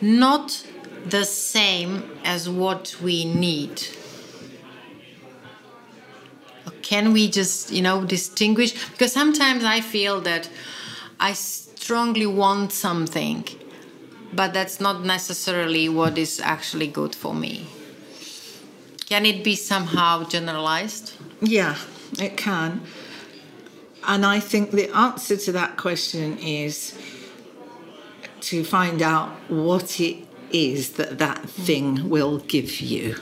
[0.00, 0.66] not
[1.06, 3.82] the same as what we need?
[6.82, 8.72] Can we just, you know, distinguish?
[8.90, 10.48] Because sometimes I feel that
[11.18, 13.44] I strongly want something
[14.32, 17.66] but that's not necessarily what is actually good for me.
[19.08, 21.14] Can it be somehow generalized?
[21.40, 21.76] Yeah,
[22.18, 22.82] it can.
[24.06, 26.98] And I think the answer to that question is
[28.42, 33.16] to find out what it is that that thing will give you.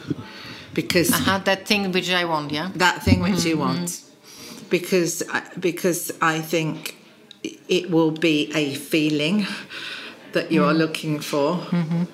[0.74, 2.70] Because uh-huh, that thing which I want, yeah?
[2.76, 3.48] That thing which mm-hmm.
[3.48, 4.02] you want.
[4.70, 5.22] Because,
[5.58, 6.96] because I think
[7.42, 9.46] it will be a feeling
[10.32, 10.78] that you're mm.
[10.78, 11.56] looking for.
[11.56, 12.04] Mm-hmm.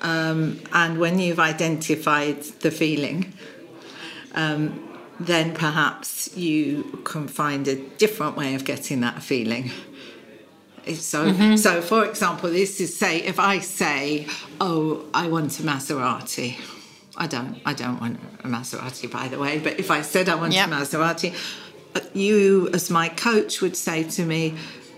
[0.00, 3.32] Um, and when you've identified the feeling,
[4.34, 9.70] um, then perhaps you can find a different way of getting that feeling.
[10.86, 11.56] So, mm-hmm.
[11.56, 14.26] so for example, this is say if I say,
[14.60, 16.56] "Oh, I want a Maserati,"
[17.16, 19.58] I don't, I don't want a Maserati, by the way.
[19.60, 20.68] But if I said I want yep.
[20.68, 21.34] a Maserati,
[21.94, 24.54] uh, you, as my coach, would say to me,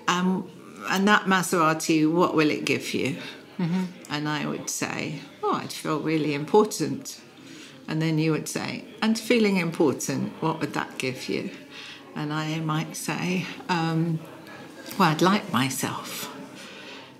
[0.09, 0.50] um,
[0.88, 3.16] and that Maserati, what will it give you?
[3.59, 3.85] Mm-hmm.
[4.11, 7.20] And I would say, oh, I'd feel really important.
[7.88, 11.51] And then you would say, and feeling important, what would that give you?
[12.14, 14.18] And I might say, um,
[14.99, 16.33] well, I'd like myself.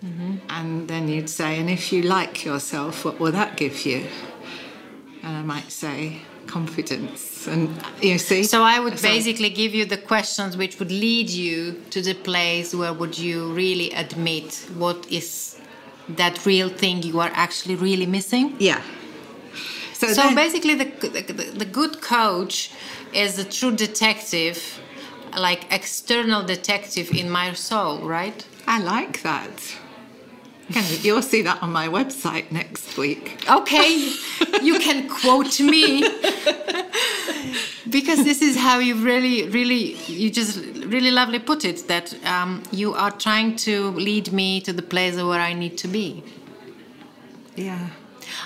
[0.05, 0.37] Mm-hmm.
[0.51, 4.07] And then you'd say, and if you like yourself, what will that give you?
[5.23, 7.69] And I might say, confidence and
[8.01, 11.81] you see so i would so, basically give you the questions which would lead you
[11.91, 15.61] to the place where would you really admit what is
[16.09, 18.83] that real thing you are actually really missing yeah
[19.97, 22.71] So, so basically, the, the, the good coach
[23.15, 24.79] is a true detective,
[25.35, 28.45] like external detective in my soul, right?
[28.67, 29.59] I like that.
[31.03, 33.45] You'll see that on my website next week.
[33.49, 34.13] Okay,
[34.63, 36.03] you can quote me
[37.89, 42.63] because this is how you really, really, you just really lovely put it that um,
[42.73, 46.25] you are trying to lead me to the place where I need to be.
[47.55, 47.89] Yeah.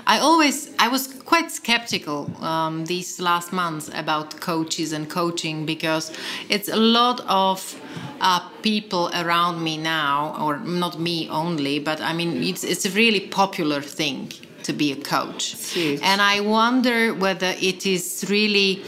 [0.07, 6.13] I always I was quite skeptical um, these last months about coaches and coaching because
[6.49, 7.81] it's a lot of
[8.21, 12.91] uh, people around me now, or not me only, but I mean it's it's a
[12.91, 18.83] really popular thing to be a coach, and I wonder whether it is really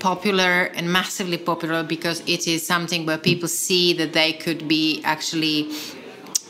[0.00, 5.00] popular and massively popular because it is something where people see that they could be
[5.04, 5.70] actually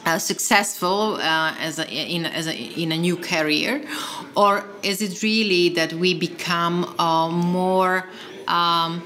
[0.08, 3.84] uh, successful uh, as, a, in, as a, in a new career,
[4.34, 8.08] or is it really that we become uh, more
[8.46, 9.02] um,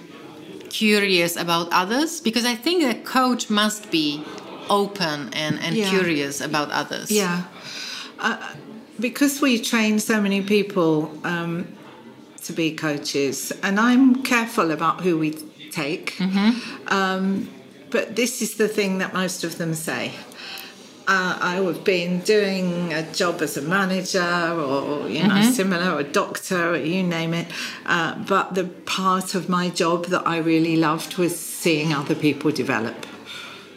[0.69, 2.21] curious about others?
[2.21, 4.25] Because I think a coach must be
[4.71, 5.91] open and, and yeah.
[5.91, 7.11] curious about others.
[7.11, 7.43] Yeah.
[8.19, 8.55] Uh,
[9.01, 11.67] because we train so many people um,
[12.45, 15.31] to be coaches, and I'm careful about who we
[15.73, 16.15] take.
[16.19, 16.89] Mm-hmm.
[16.89, 17.49] Um,
[17.91, 20.13] but this is the thing that most of them say
[21.13, 25.51] uh, I have been doing a job as a manager or you know mm-hmm.
[25.51, 27.49] similar or a doctor or you name it.
[27.85, 28.65] Uh, but the
[28.99, 32.97] part of my job that I really loved was seeing other people develop.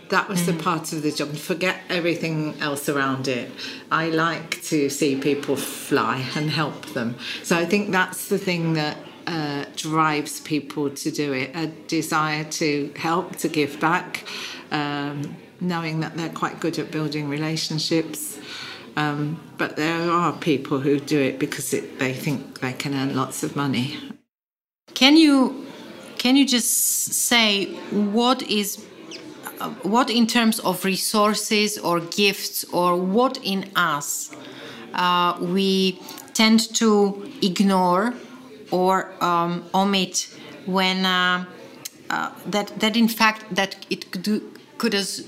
[0.09, 0.57] That was mm-hmm.
[0.57, 1.35] the part of the job.
[1.35, 3.51] Forget everything else around it.
[3.91, 7.15] I like to see people fly and help them.
[7.43, 11.51] So I think that's the thing that uh, drives people to do it.
[11.53, 14.23] A desire to help to give back
[14.71, 18.39] um, knowing that they're quite good at building relationships.
[18.97, 23.15] Um, but there are people who do it because it, they think they can earn
[23.15, 23.97] lots of money.
[24.93, 25.65] Can you
[26.17, 28.85] can you just say what is
[29.83, 34.31] what in terms of resources or gifts or what in us
[34.93, 35.99] uh, we
[36.33, 38.13] tend to ignore
[38.71, 40.33] or um, omit
[40.65, 41.45] when uh,
[42.09, 44.41] uh, that that in fact that it could
[44.77, 45.21] could us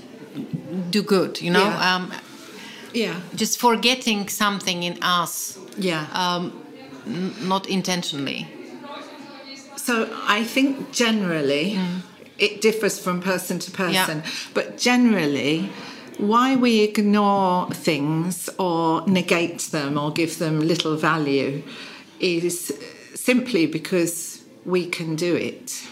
[0.90, 1.94] do good you know yeah.
[1.94, 2.12] Um,
[2.92, 6.62] yeah just forgetting something in us yeah um,
[7.06, 8.46] n- not intentionally
[9.76, 12.00] so i think generally mm.
[12.38, 14.30] it differs from person to person yeah.
[14.54, 15.70] but generally
[16.18, 21.62] why we ignore things or negate them or give them little value
[22.18, 22.76] is
[23.14, 25.86] simply because we can do it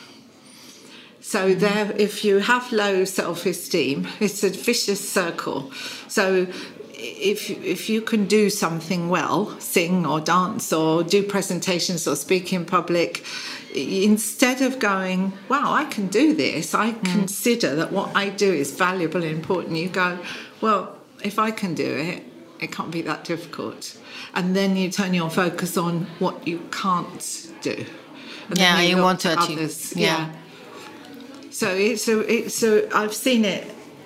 [1.26, 5.72] so there, if you have low self-esteem, it's a vicious circle.
[6.06, 6.46] So
[6.94, 12.52] if if you can do something well, sing or dance or do presentations or speak
[12.52, 13.24] in public,
[13.74, 17.04] instead of going, "Wow, I can do this," I mm.
[17.04, 19.76] consider that what I do is valuable and important.
[19.76, 20.20] You go,
[20.60, 22.22] "Well, if I can do it,
[22.60, 23.98] it can't be that difficult,"
[24.32, 27.84] and then you turn your focus on what you can't do.
[28.48, 29.58] And yeah, you, you want to achieve.
[29.58, 29.96] Others.
[29.96, 30.06] yeah.
[30.06, 30.32] yeah
[31.56, 33.64] so it's a, it's a, I've seen it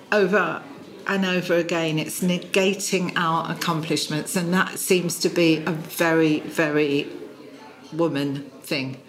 [0.09, 0.63] over
[1.05, 1.99] and over again.
[1.99, 7.09] It's negating our accomplishments, and that seems to be a very, very
[7.91, 9.01] woman thing.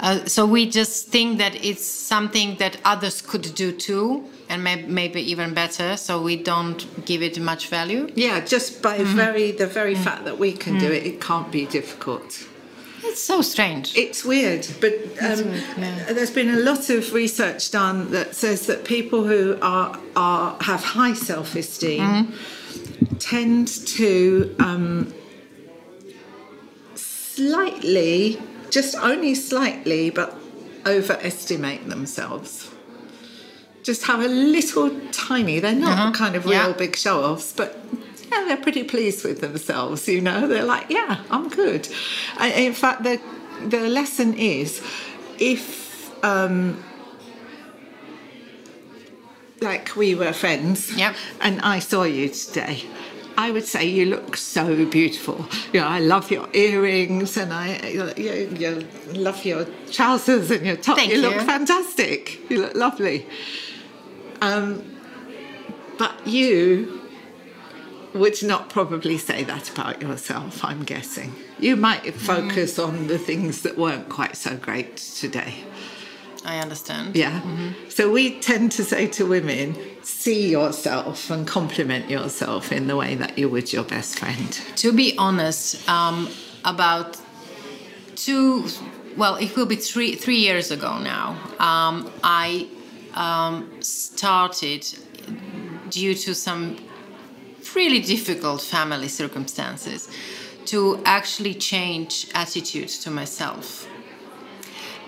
[0.00, 4.82] Uh, so we just think that it's something that others could do too, and may-
[4.82, 5.96] maybe even better.
[5.96, 8.10] So we don't give it much value.
[8.16, 9.14] Yeah, just by mm-hmm.
[9.14, 10.02] very the very mm-hmm.
[10.02, 10.88] fact that we can mm-hmm.
[10.88, 12.48] do it, it can't be difficult.
[13.06, 13.96] It's so strange.
[13.96, 16.12] It's weird, but um, weird, yeah.
[16.12, 20.82] there's been a lot of research done that says that people who are, are have
[20.82, 23.16] high self-esteem mm-hmm.
[23.18, 25.12] tend to um,
[26.94, 28.40] slightly,
[28.70, 30.34] just only slightly, but
[30.86, 32.70] overestimate themselves.
[33.82, 35.60] Just have a little tiny.
[35.60, 36.12] They're not uh-huh.
[36.12, 36.72] kind of real yeah.
[36.72, 37.78] big show-offs, but
[38.30, 40.46] yeah, they're pretty pleased with themselves, you know.
[40.46, 41.88] They're like, yeah, I'm good.
[42.38, 43.20] And in fact, the,
[43.66, 44.82] the lesson is
[45.38, 46.82] if, um,
[49.60, 51.16] like, we were friends yep.
[51.40, 52.84] and I saw you today,
[53.36, 55.46] I would say you look so beautiful.
[55.72, 60.76] You know, I love your earrings and I you, you, love your trousers and your
[60.76, 60.96] top.
[60.96, 62.48] Thank you, you look fantastic.
[62.48, 63.26] You look lovely.
[64.40, 64.84] Um,
[65.98, 67.03] but you
[68.14, 71.34] would not probably say that about yourself, I'm guessing.
[71.58, 72.88] You might focus mm.
[72.88, 75.64] on the things that weren't quite so great today.
[76.44, 77.16] I understand.
[77.16, 77.40] Yeah.
[77.40, 77.88] Mm-hmm.
[77.88, 83.14] So we tend to say to women, see yourself and compliment yourself in the way
[83.14, 84.52] that you would your best friend.
[84.76, 86.28] To be honest, um,
[86.64, 87.18] about
[88.14, 88.66] two,
[89.16, 91.30] well, it will be three three years ago now.
[91.58, 92.68] Um, I
[93.14, 94.86] um, started
[95.88, 96.76] due to some
[97.74, 100.08] really difficult family circumstances
[100.66, 103.86] to actually change attitude to myself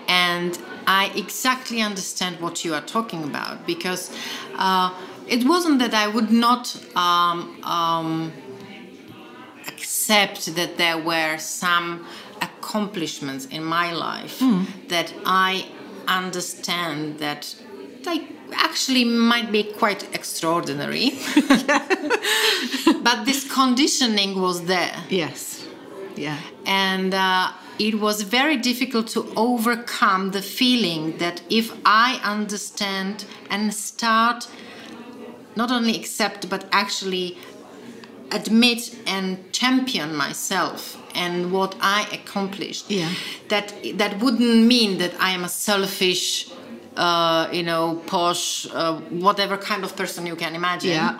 [0.07, 4.11] and i exactly understand what you are talking about because
[4.55, 4.93] uh,
[5.27, 6.63] it wasn't that i would not
[6.95, 8.31] um, um,
[9.67, 12.05] accept that there were some
[12.41, 14.65] accomplishments in my life mm.
[14.87, 15.65] that i
[16.07, 17.55] understand that
[18.03, 21.11] they actually might be quite extraordinary.
[23.01, 24.95] but this conditioning was there.
[25.09, 25.65] Yes.
[26.15, 26.37] Yeah.
[26.65, 33.73] And uh, it was very difficult to overcome the feeling that if I understand and
[33.73, 34.47] start
[35.55, 37.37] not only accept but actually
[38.31, 42.91] admit and champion myself and what I accomplished.
[42.91, 43.11] Yeah.
[43.49, 46.49] That that wouldn't mean that I am a selfish
[46.97, 50.91] uh, you know, posh, uh, whatever kind of person you can imagine.
[50.91, 51.19] Yeah.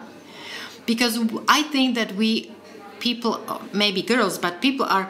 [0.86, 2.52] Because I think that we
[3.00, 3.42] people,
[3.74, 5.10] maybe girls, but people are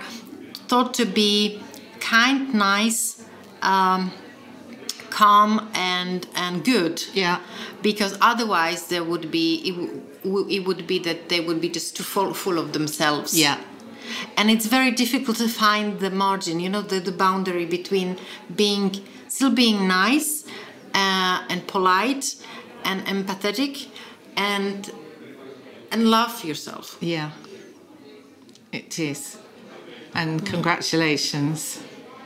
[0.68, 1.62] thought to be
[2.00, 3.24] kind, nice,
[3.62, 4.12] um,
[5.10, 7.04] calm, and and good.
[7.14, 7.40] Yeah.
[7.82, 12.04] Because otherwise, there would be it, it would be that they would be just too
[12.04, 13.38] full, full of themselves.
[13.38, 13.60] Yeah
[14.38, 18.18] and it's very difficult to find the margin you know the, the boundary between
[18.56, 20.46] being still being nice
[20.94, 22.36] uh, and polite
[22.84, 23.88] and empathetic
[24.36, 24.92] and
[25.92, 26.98] and love yourself.
[27.00, 27.32] Yeah,
[28.72, 29.38] it is.
[30.14, 31.82] And congratulations.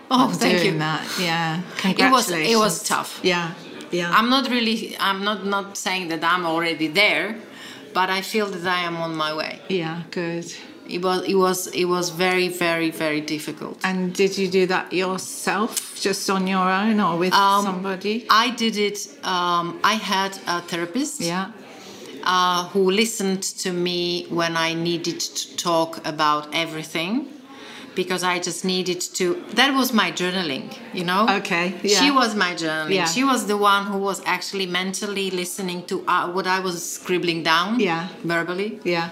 [0.10, 0.80] Oh, thank doing you.
[0.80, 1.08] that.
[1.20, 2.50] Yeah, congratulations.
[2.50, 3.20] It was it was tough.
[3.24, 3.54] Yeah,
[3.92, 4.12] yeah.
[4.12, 4.96] I'm not really.
[5.00, 7.36] I'm not not saying that I'm already there,
[7.94, 9.60] but I feel that I am on my way.
[9.70, 10.54] Yeah, good
[10.90, 14.92] it was it was it was very very very difficult and did you do that
[14.92, 20.38] yourself just on your own or with um, somebody i did it um, i had
[20.48, 21.52] a therapist yeah
[22.24, 27.28] uh, who listened to me when i needed to talk about everything
[27.94, 29.44] because I just needed to.
[29.56, 31.28] That was my journaling, you know.
[31.28, 31.78] Okay.
[31.84, 32.00] Yeah.
[32.00, 32.96] She was my journaling.
[32.96, 33.04] Yeah.
[33.04, 37.44] She was the one who was actually mentally listening to uh, what I was scribbling
[37.44, 37.82] down.
[37.82, 38.08] Yeah.
[38.24, 38.80] Verbally.
[38.86, 39.10] Yeah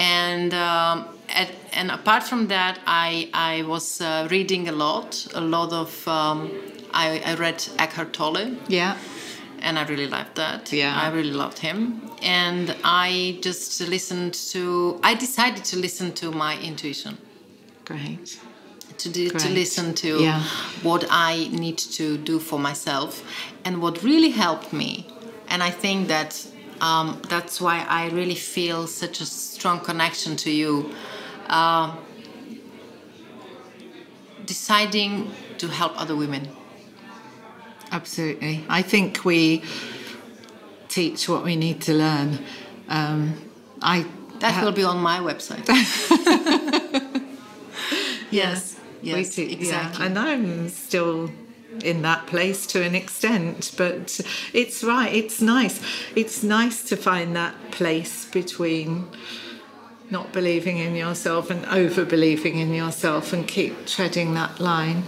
[0.00, 5.40] and um, at, and apart from that, I I was uh, reading a lot, a
[5.40, 6.08] lot of.
[6.08, 6.50] Um,
[6.92, 8.56] I, I read Eckhart Tolle.
[8.68, 8.96] Yeah.
[9.60, 10.72] And I really liked that.
[10.72, 10.98] Yeah.
[11.00, 12.10] I really loved him.
[12.22, 17.18] And I just listened to, I decided to listen to my intuition.
[17.84, 18.40] Great.
[18.98, 20.42] To, do, to listen to yeah.
[20.82, 23.22] what I need to do for myself.
[23.64, 25.06] And what really helped me,
[25.48, 26.46] and I think that
[26.80, 30.92] um, that's why I really feel such a strong connection to you.
[31.48, 31.96] Uh,
[34.46, 36.48] deciding to help other women.
[37.92, 38.64] Absolutely.
[38.68, 39.62] I think we
[40.88, 42.38] teach what we need to learn.
[42.88, 43.34] Um,
[43.80, 44.06] I
[44.40, 45.66] that ha- will be on my website.
[48.30, 50.00] yes, yes, we exactly.
[50.00, 50.06] Yeah.
[50.06, 51.30] And I'm still
[51.82, 54.20] in that place to an extent but
[54.52, 55.80] it's right it's nice.
[56.14, 59.08] It's nice to find that place between
[60.10, 65.04] not believing in yourself and over believing in yourself and keep treading that line.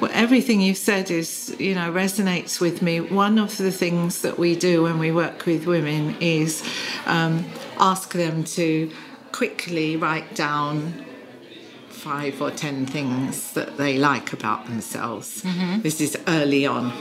[0.00, 3.00] Well everything you've said is you know resonates with me.
[3.00, 6.62] One of the things that we do when we work with women is
[7.06, 7.44] um,
[7.78, 8.90] ask them to
[9.32, 11.03] quickly write down
[12.04, 15.42] five or ten things that they like about themselves.
[15.42, 15.80] Mm-hmm.
[15.80, 16.92] This is early on.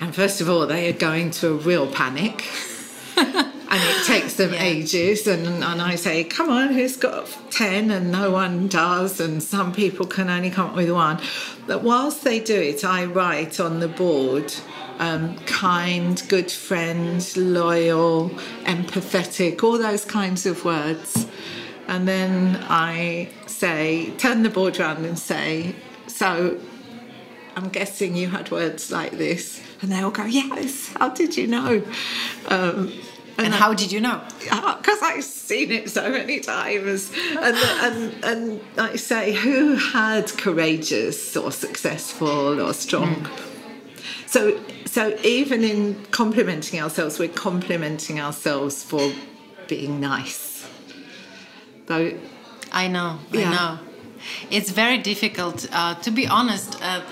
[0.00, 2.46] And first of all, they are going to a real panic.
[3.18, 4.62] and it takes them yeah.
[4.62, 5.26] ages.
[5.26, 7.90] And, and I say, come on, who's got 10?
[7.90, 9.20] And no one does.
[9.20, 11.20] And some people can only come up with one.
[11.66, 14.54] But whilst they do it, I write on the board
[15.00, 18.30] um, kind, good friend, loyal,
[18.64, 21.26] empathetic, all those kinds of words.
[21.88, 25.74] And then I say, turn the board around and say,
[26.06, 26.60] so
[27.56, 29.62] I'm guessing you had words like this.
[29.80, 31.82] And they all go, yes, how did you know?
[32.48, 32.92] Um,
[33.38, 34.22] and, and I, how did you know?
[34.40, 37.10] Because I've seen it so many times.
[37.40, 43.14] And, and, and I say, who had courageous or successful or strong?
[43.14, 44.28] Mm.
[44.28, 49.10] So, so even in complimenting ourselves, we're complimenting ourselves for
[49.68, 50.47] being nice
[51.88, 52.12] though.
[52.72, 53.48] I know, yeah.
[53.48, 53.78] I know.
[54.50, 55.66] It's very difficult.
[55.72, 57.02] Uh, to be honest, uh,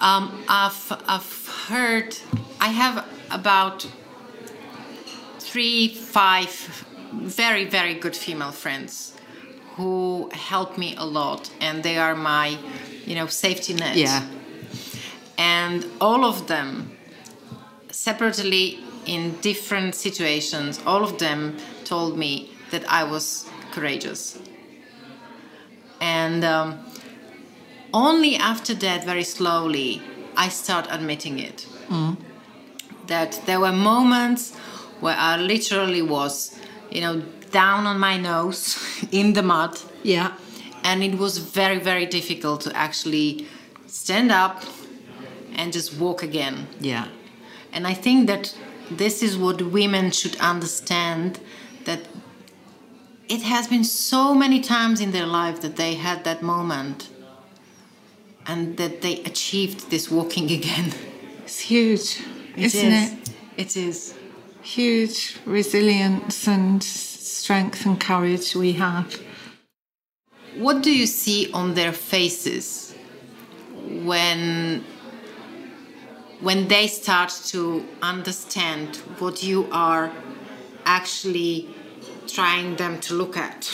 [0.00, 2.16] um, I've, I've heard,
[2.60, 3.86] I have about
[5.38, 9.14] three, five very, very good female friends
[9.76, 12.58] who help me a lot, and they are my,
[13.06, 13.96] you know, safety net.
[13.96, 14.26] Yeah.
[15.38, 16.90] And all of them,
[17.90, 24.38] separately in different situations, all of them told me that I was courageous.
[26.00, 26.78] And um,
[27.92, 30.02] only after that, very slowly,
[30.36, 31.66] I start admitting it.
[33.06, 34.54] That there were moments
[35.00, 36.58] where I literally was,
[36.90, 38.78] you know, down on my nose
[39.10, 39.78] in the mud.
[40.02, 40.34] Yeah.
[40.84, 43.46] And it was very, very difficult to actually
[43.86, 44.62] stand up
[45.56, 46.68] and just walk again.
[46.80, 47.08] Yeah.
[47.72, 48.54] And I think that
[48.90, 51.40] this is what women should understand
[51.84, 52.00] that
[53.28, 57.10] it has been so many times in their life that they had that moment
[58.46, 60.92] and that they achieved this walking again.
[61.44, 62.20] It's huge,
[62.56, 63.12] It isn't is.
[63.12, 63.30] it?
[63.56, 64.14] It is.
[64.62, 69.20] Huge resilience and strength and courage we have.
[70.56, 72.94] What do you see on their faces
[74.04, 74.84] when
[76.40, 80.12] when they start to understand what you are
[80.84, 81.68] actually
[82.28, 83.70] trying them to look at?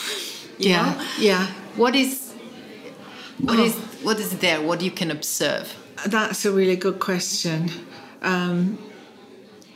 [0.57, 0.93] Yeah.
[0.93, 1.05] know?
[1.19, 1.47] Yeah.
[1.75, 2.33] What is
[3.39, 3.63] what Oh.
[3.65, 4.61] is what is there?
[4.61, 5.73] What you can observe?
[6.05, 7.69] That's a really good question.
[8.21, 8.77] Um,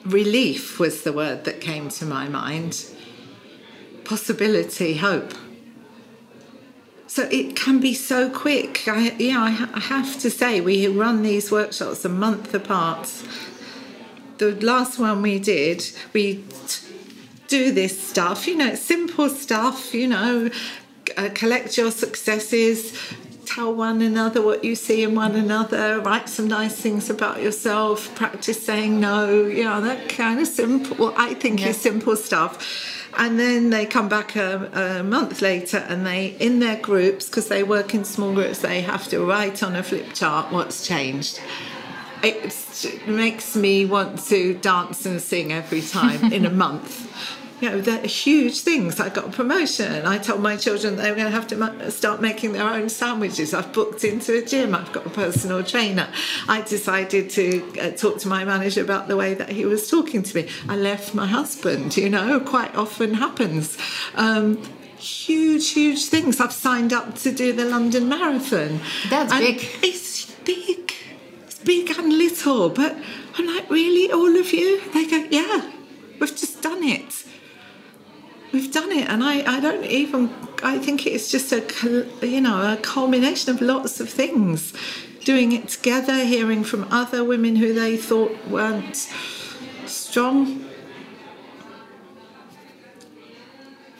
[0.06, 2.86] relief was the word that came to my mind.
[4.06, 5.34] Possibility, hope.
[7.08, 8.88] So it can be so quick.
[8.88, 13.12] I, yeah, I, ha- I have to say, we run these workshops a month apart.
[14.38, 16.36] The last one we did, we
[16.68, 16.86] t-
[17.50, 20.50] do this stuff, you know, simple stuff, you know,
[21.18, 22.98] uh, collect your successes,
[23.46, 28.14] tell one another what you see in one another, write some nice things about yourself,
[28.16, 32.96] practice saying no, you know, that kind of simple, well, I think is simple stuff.
[33.18, 37.48] And then they come back a, a month later and they, in their groups, because
[37.48, 41.40] they work in small groups, they have to write on a flip chart what's changed
[42.24, 47.06] it makes me want to dance and sing every time in a month.
[47.62, 49.00] You know, they're huge things.
[49.00, 50.06] I got a promotion.
[50.06, 52.88] I told my children they were going to have to ma- start making their own
[52.88, 53.54] sandwiches.
[53.54, 54.74] I've booked into a gym.
[54.74, 56.08] I've got a personal trainer.
[56.48, 60.24] I decided to uh, talk to my manager about the way that he was talking
[60.24, 60.50] to me.
[60.70, 63.78] I left my husband, you know, quite often happens.
[64.16, 64.64] Um,
[64.98, 66.40] huge, huge things.
[66.40, 68.80] I've signed up to do the London Marathon.
[69.10, 69.68] That's And big.
[69.84, 70.94] It's big.
[71.46, 72.70] It's big and little.
[72.70, 72.96] But
[73.38, 74.82] I'm like, really, all of you?
[74.92, 75.70] They go, yeah,
[76.20, 77.26] we've just done it.
[78.52, 80.34] We've done it, and I, I don't even.
[80.64, 81.64] I think it's just a,
[82.26, 84.74] you know, a culmination of lots of things.
[85.24, 89.08] Doing it together, hearing from other women who they thought weren't
[89.86, 90.66] strong.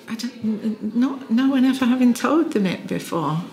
[0.08, 3.44] I don't, not no one ever having told them it before.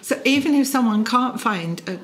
[0.00, 1.98] So even if someone can't find a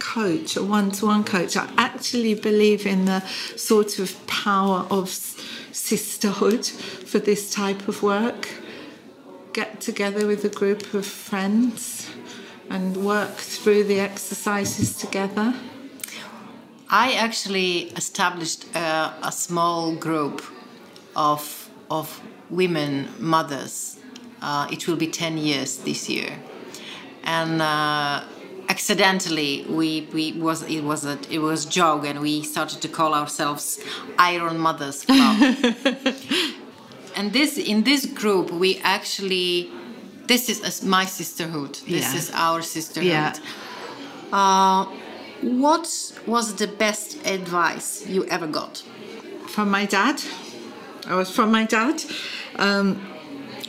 [0.00, 3.20] coach, a one-to-one coach, I actually believe in the
[3.56, 8.48] sort of power of sisterhood for this type of work.
[9.52, 12.10] Get together with a group of friends
[12.68, 15.54] and work through the exercises together.
[16.88, 20.42] I actually established a, a small group
[21.14, 22.20] of of
[22.50, 23.98] women mothers.
[24.42, 26.38] Uh, it will be ten years this year,
[27.24, 28.22] and uh,
[28.74, 33.12] accidentally we, we was it was a it was joke, and we started to call
[33.14, 33.64] ourselves
[34.18, 35.36] Iron Mothers Club.
[37.16, 39.70] and this in this group we actually
[40.30, 41.72] this is my sisterhood.
[41.94, 42.18] This Yeah.
[42.20, 43.10] is our sisterhood.
[43.10, 43.34] Yeah.
[44.40, 44.84] Uh,
[45.62, 45.86] what
[46.26, 48.74] was the best advice you ever got?
[49.56, 50.16] from my dad.
[51.12, 51.96] I was from my dad
[52.66, 52.88] um,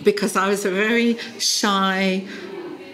[0.04, 2.24] because I was a very shy,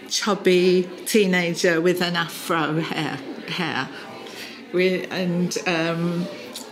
[0.08, 3.18] chubby teenager with an afro hair.
[3.48, 3.88] hair.
[4.72, 6.26] We, and um,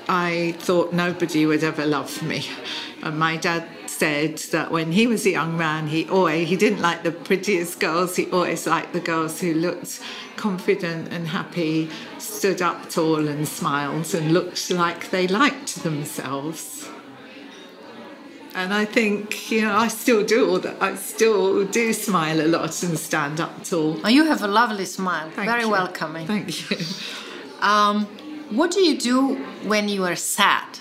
[0.09, 2.47] I thought nobody would ever love me.
[3.03, 6.81] And my dad said that when he was a young man, he always he didn't
[6.81, 8.17] like the prettiest girls.
[8.17, 10.01] He always liked the girls who looked
[10.37, 16.89] confident and happy, stood up tall and smiled, and looked like they liked themselves.
[18.57, 20.83] And I think you know I still do all that.
[20.83, 24.01] I still do smile a lot and stand up tall.
[24.03, 25.71] Oh, you have a lovely smile, Thank very you.
[25.71, 26.27] welcoming.
[26.27, 26.79] Thank you.
[27.61, 28.07] Um,
[28.51, 29.37] what do you do
[29.69, 30.79] when you are sad?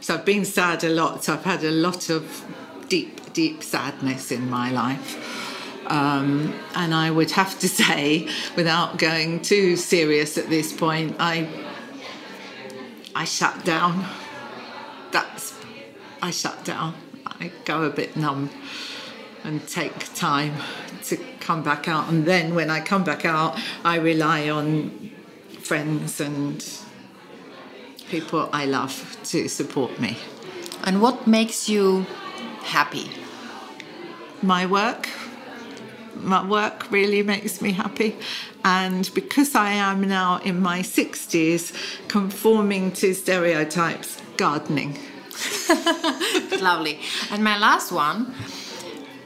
[0.00, 1.24] So I've been sad a lot.
[1.24, 2.44] So I've had a lot of
[2.88, 5.08] deep, deep sadness in my life.
[5.90, 11.48] Um, and I would have to say, without going too serious at this point, I
[13.16, 14.04] I shut down.
[15.10, 15.41] That's
[16.22, 16.94] I shut down.
[17.26, 18.50] I go a bit numb.
[19.44, 20.54] and take time
[21.04, 22.08] to come back out.
[22.08, 25.10] And then when I come back out, I rely on
[25.60, 26.64] friends and
[28.08, 30.16] people I love to support me.
[30.84, 32.06] And what makes you
[32.62, 33.10] happy?
[34.42, 35.08] My work.
[36.14, 38.16] My work really makes me happy.
[38.64, 41.72] And because I am now in my 60s,
[42.06, 44.98] conforming to stereotypes, gardening.
[46.60, 47.00] Lovely.
[47.30, 48.34] And my last one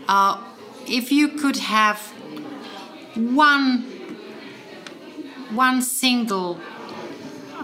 [0.09, 0.43] uh,
[0.87, 2.01] if you could have
[3.15, 3.83] one
[5.51, 6.61] one single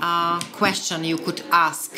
[0.01, 1.95] uh, question you could ask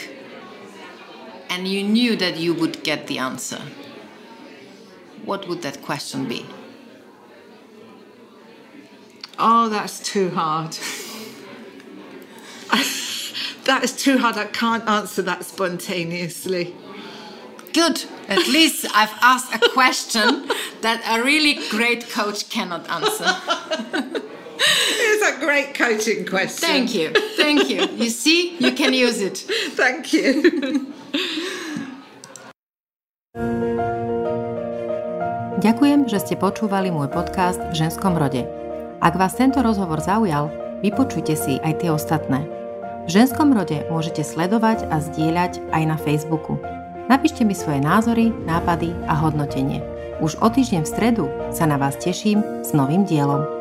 [1.49, 3.61] and you knew that you would get the answer
[5.25, 6.45] what would that question be
[9.39, 10.77] oh that's too hard
[13.65, 16.75] that is too hard i can't answer that spontaneously
[17.75, 18.07] Good.
[18.29, 20.49] At least I've asked a question
[20.81, 23.27] that a really great coach cannot answer.
[24.57, 26.69] it's a great coaching question.
[26.69, 27.11] Thank you.
[27.37, 27.91] Thank you.
[27.99, 29.39] You see, you can use it.
[29.75, 30.87] Thank you.
[35.65, 38.45] Ďakujem, že ste počúvali môj podcast v ženskom rode.
[39.01, 40.53] Ak vás tento rozhovor zaujal,
[40.85, 42.64] vypočujte si aj tie ostatné.
[43.05, 46.57] V ženskom rode môžete sledovať a zdieľať aj na Facebooku.
[47.05, 49.85] Napíšte mi svoje názory, nápady a hodnotenie.
[50.25, 53.54] Už o týždeň v stredu sa na vás teším s novým dielom.